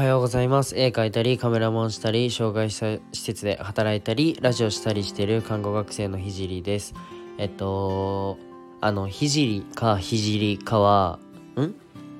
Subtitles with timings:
[0.00, 0.78] はようございます。
[0.78, 6.94] 絵描いたりカメラマンしたり障害者施設で働いたりラジオしたりしている看護学生のひじりです。
[7.36, 8.38] えっと
[8.80, 11.18] あのひじりかひじりかは
[11.60, 11.74] ん？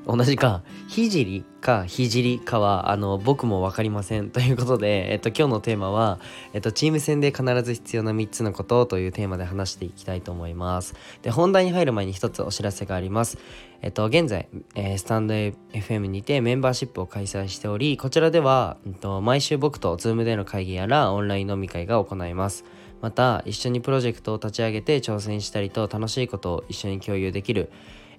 [0.06, 4.30] 同じかひじりかひじりかはあの僕も分かりません。
[4.30, 6.18] ということで、えっと、今日のテーマは、
[6.54, 10.94] えっと、チーム戦で必ず必要な3つのことというテーマで話していきたいと思います。
[11.22, 13.38] で本題に入る前に一つお知らせがあります。
[13.82, 22.64] えっと現在、えー、スタンド FM にてメンバーシップを開催しておりこちらでは、えっと、毎週僕と Zoom での会議やらオンライン飲み会が行います。
[23.00, 27.70] また一緒にプロジェクトを立ち上げて挑戦したりと楽しいことを一緒に共有できる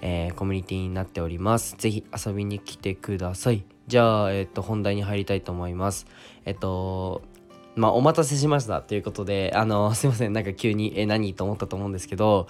[0.01, 1.75] えー、コミュニティになっております。
[1.77, 3.63] ぜひ遊びに来てください。
[3.87, 6.07] じゃあ、えっ、と、本題に入りたいと思います。
[6.45, 7.21] えっと、
[7.75, 12.47] まあ、お待たせしましたということで、あの、 すいません、なんか急に、え、何と思ったと思うんですけど、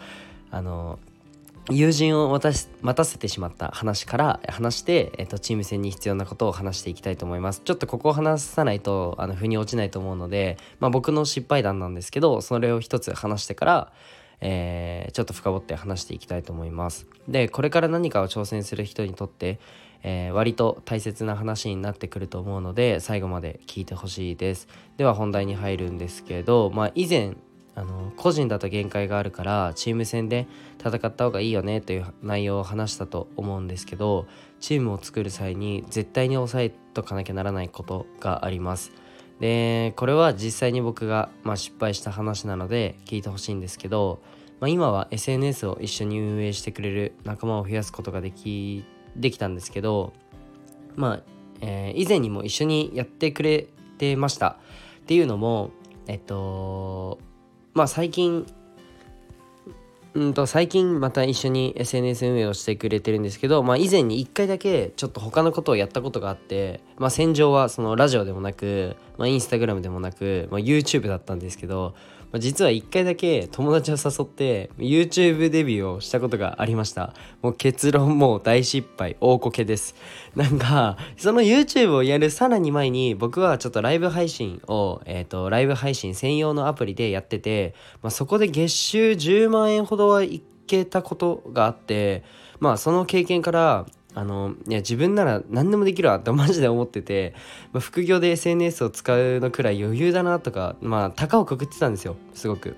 [0.49, 0.99] あの、
[1.69, 7.61] 友人を待た待たせてしまった話から話して、えっと、チーム戦に必要なことを話していきたいと思います。
[7.63, 13.91] ちょっとここを話さないとあの腑に落ちないと思うので、まあ、僕の失敗談なんですけどそれを一つ話してから
[14.41, 17.07] えー、ちょっと深掘って話していきたいと思います。
[17.27, 19.59] でこれから何かを挑戦する人にとって、
[20.03, 24.67] えー、割と大切な話になってくると思うので最後まで聞いてほしいです。
[24.97, 27.35] では本題に入るんですけど、まあ、以前
[27.73, 30.47] あの個人だと限界があるからチーム戦で
[30.79, 34.27] 戦った方がいいよねという内容を話したと思うんですけど
[34.59, 38.91] チームを作る際に絶対に抑えとかなきゃならないことがあります。
[39.41, 44.21] でこれは実際に僕が、まあ、失敗した話なので聞いてほしいんですけど、
[44.59, 50.13] まあ、今は SNS を一緒に運営してくれる仲間を増やすことができできたんですけど
[50.95, 51.23] まあ、
[51.59, 54.57] えー、以前にも一緒にやってくれてました。
[55.01, 55.71] っていうのも
[56.05, 57.17] えっと
[57.73, 58.45] まあ最近
[60.13, 71.95] うんと最近また一緒に SNS 運営をしてくれてるんですけど、まあ、以前に1回だけちょっと他のことをやったことがあって、まあ、戦場はそのラジオでもなく、まあ、インスタグラムでもなく、まあ、YouTube だったんですけど
[72.31, 77.13] まあ、実は1回だけ友達を誘って YouTube デビューをしたことがありました。
[77.41, 79.95] もう結論もう大失敗大こけです。
[80.35, 92.23] なんかその YouTube をやるさらに前に僕はちょっとライブ配信をえっ、ー、とライブ配信専用のアプリでやってて、まあ、そこで月収10万円ほどはいけたことがあって
[92.59, 97.33] まあその経験からあのいや自分なら何でもできるわってマジで思ってて、
[97.71, 102.75] まあ、副業で SNS を使うのくらい余裕だなとかまあ高をくくってたんですよすごく。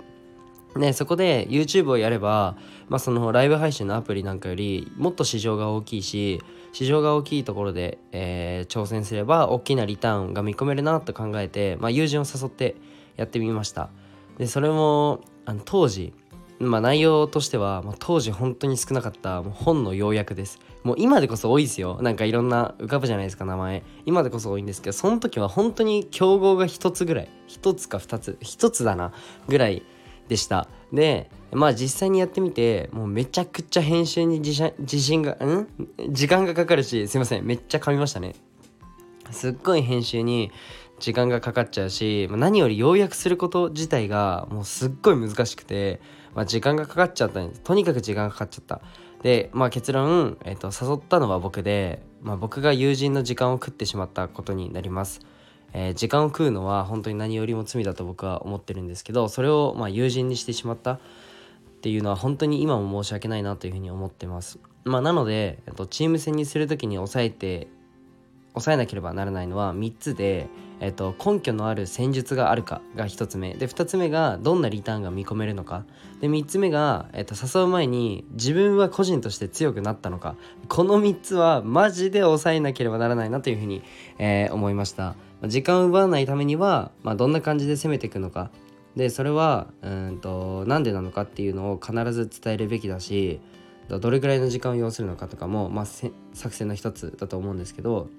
[0.75, 2.57] ね、そこで YouTube をやれば、
[2.89, 12.75] まあ、そのライブ配信のアプリなんかよりもっと市場が大きいし市場が大きいところで、えー、挑戦すれば大きなリターンが見込めるなと考えて、まあ、友人を誘って
[13.17, 13.91] やってみました
[14.39, 16.11] でそれもあの当時
[16.59, 20.59] まあ、内容としては、まあ、当時本当に少なかったもう本の要約です。
[20.83, 21.99] もう今でこそ多いですよ。
[22.01, 23.83] なんかいろんな浮かぶじゃないですか、名前。
[24.05, 27.29] 今でこそ多いんですけど、その時は本当に競合が1つぐらい。
[27.47, 28.37] 1つか2つ。
[28.41, 29.13] 1つだな。
[29.47, 29.83] ぐらい
[30.27, 30.67] でした。
[30.91, 35.67] で、まあ実際にやってみて、もうめちゃくちゃ編集に自信が、ん？
[36.09, 37.45] 時間がかかるし、すいません。
[37.45, 38.35] めっちゃ噛みましたね。
[39.31, 40.51] すっごい編集に
[40.99, 46.01] 時間がかかっちゃうし、何より要約すること自体がもうすっごい難しくて、
[46.35, 47.61] まあ、時間がかかっちゃったんです。
[47.61, 48.81] とにかく時間がかかっちゃった。
[49.23, 55.21] でまあ結論、えーと、誘ったのは僕で、まあ、僕が友人の時間を食ってしまったことになります、
[55.71, 60.99] えー、時間を食うのは本当に何よりも罪だと僕は思ってるんですけどそれをまあ友人にしてしまったっ
[61.81, 64.57] ていうのは本当に今も申し訳ないなというふうに思ってます。
[64.85, 67.67] まあなので、えっと、チーム戦にする時に抑えて
[68.53, 70.47] 抑えなければならないのは3つで、
[70.79, 73.53] えっと、根拠のある戦術があるかが1つ目。
[73.53, 75.85] で2つ目がどんなリターンが見込めるのか。
[76.21, 80.35] で3つ目が、えっと、誘う前に自分は個人として強くなったのか。
[80.67, 83.81] この3つはマジで抑えなければならないなというふうに、
[84.19, 85.15] えー、思いました。
[85.45, 88.51] 時間を奪わないためには、まあ、どんな感じで攻めていくのか。
[88.95, 93.39] でそれはうんとなんでなのかっていうのを必ず伝えるべきだし
[93.89, 98.09] どれぐらいの時間を要するのかとかも、まあ、作戦の一つだと思うんですけど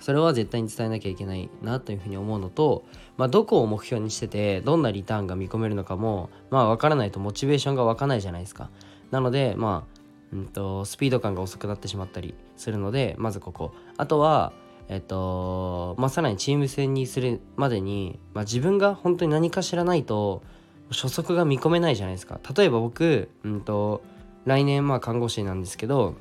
[0.00, 2.84] それは絶対に伝えなきゃいけないなというふうに思うのと、
[3.16, 8.70] まあ、どこを目標にしててどんなリターンが見込めるのかもまあ分からないとモチベーションが湧かないじゃないですか。
[9.10, 9.86] なのでま
[10.32, 13.72] あ、うんと、スピード感が遅くなってしまったりするのでまずここ。
[13.96, 14.52] あとは
[14.88, 20.42] えっとまあさらにチーム戦にするまでに、まあ、自分が本当に何か知らないと
[20.90, 22.40] 初速が見込めないじゃないですか。
[22.56, 24.02] 例えば僕、うんと
[24.46, 26.14] 来年まあ看護師なんですけど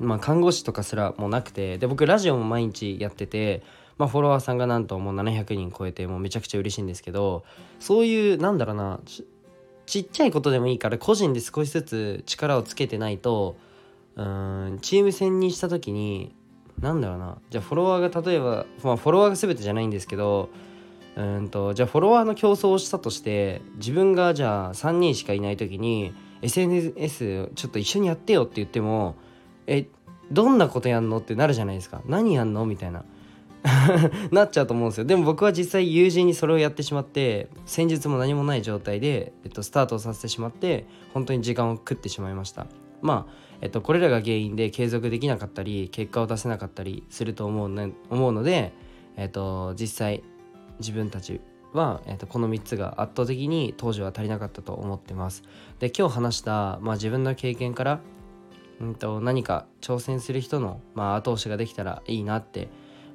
[0.00, 3.62] まあ、看護師とかすらもなくてで僕ラジオも毎日やってて、
[3.96, 7.44] まあ、フォロワーさんがなんともう700人超えてもうめちゃくちゃ嬉しいんですけど
[7.78, 9.00] そういうなんだろうな
[9.86, 13.56] ちっちゃいことでもいいから個人で少しずつ力をつけてないと
[14.16, 16.34] うんチーム戦にした時に
[16.80, 20.50] なんだろうなじゃあフォロワーが例えば、まあ、フォロワーが全てじゃないんですけど
[21.16, 26.12] うんとじゃあフォロワーの競争をしたとして自分がじゃあ3人しかいない時に
[26.42, 29.16] SNS ちょっと一緒にやってよって言っても
[29.66, 29.86] え
[30.30, 32.02] どんなことやんのってなるじゃないですか。
[32.06, 33.04] 何やんのみたいな。
[34.30, 35.04] なっちゃうと思うんですよ。
[35.04, 42.66] でも僕は実際友人にそれをやってしまって戦術も何もない状態で、えっと、スタートさせてしまって本当に時間を食ってしまいました。
[43.00, 43.32] まあ、
[43.62, 48.72] えっと、これらが原因で継続できなかったり結果を出せなかったりすると思う,、ね、思うので、
[49.16, 50.22] えっと、実際
[50.78, 51.40] 自分たち
[51.72, 55.42] は、えー、とこの3つが圧倒的に当時は足りなかったと思ってます。
[55.78, 58.00] で今日話した、まあ、自分の経験から、
[58.80, 62.68] うんと、何か挑戦する人の、まあ、後押しができたらいいなって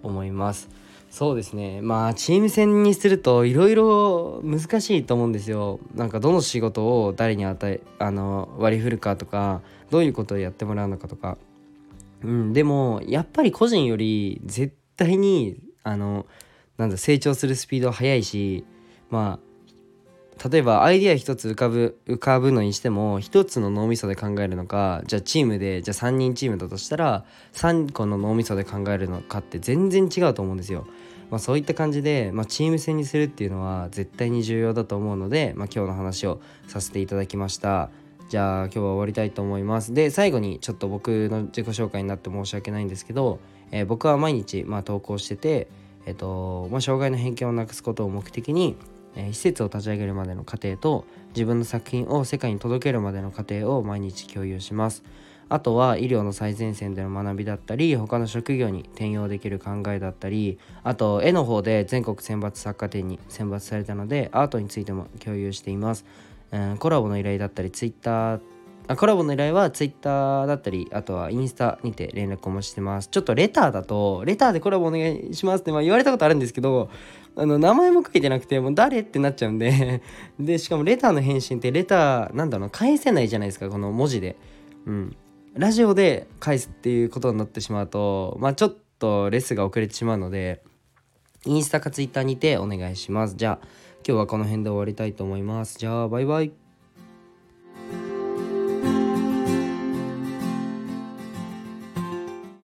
[0.03, 0.69] 思います。
[1.09, 5.79] そうですねまあチーム戦にするといろいろ難しいと思うんですよ。
[5.95, 11.37] なんかどの仕事を誰に与えあの割り振るかとかどういうことをやってもらうのかとか。
[12.21, 16.27] うん、でもやっぱり個人より絶対にあの
[16.77, 18.65] なんだ成長するスピードは速いし
[19.09, 19.48] まあ
[20.47, 30.87] 例えばアイディア一つ浮かぶ浮かぶのにしても一つの脳みそで考えるのかじゃあチームでじゃあ3人チームだとしたら3個の脳みそで考えるのかって全然違うと思うんですよ。
[31.29, 37.91] まあ、そういった感じで、まあ、チーム戦にするっていうのは絶対に重要だと思うので、まあ、今日の話をさせていただきました。
[38.29, 39.93] じゃあ今日は終わりたいと思います。
[39.93, 43.39] で最後にちょっと僕の自己紹介になって申し訳ないんですけど、
[43.71, 45.67] えー、僕は毎日、まあ、投稿してて
[46.05, 48.75] えっとまあ、障害の偏見をなくすことを目的に、
[49.19, 51.05] えー、施設を立ち上げるまでの過程と
[51.35, 55.03] 自分の作品を世界に届けるまでの過程を毎日共有します。
[55.49, 66.05] あとは医療の最前線での学びだったり他の職業に転用できる考えだったりあと絵の方で全国選抜作家展に選抜されたのでアートについても共有しています、
[66.51, 68.39] うん、コラボの依頼だったり Twitter
[68.95, 73.09] コラボの依頼は Twitter だったりあとはインスタにて連絡をもしてます。
[73.09, 76.89] ちょっとレターだとレターでコラボお願いしますってまあ言われたことあるんですけど
[77.35, 80.01] あの名前も書いてなくてもう誰ってなっちゃうんで
[80.39, 84.35] でしかもレターの返信ってレターなんだろう返せないじゃないですかこの文字で。
[84.85, 85.15] うん。
[85.55, 90.63] ラジオで返すっていうことになってしまうとまあちょっとレスが遅れてしまうので
[91.45, 93.35] インスタかツイッターにてお願いします。
[93.35, 93.67] じゃあ
[94.07, 95.77] 今日はこの辺で終わりたいと思います。
[95.77, 96.58] じゃあバイバイ。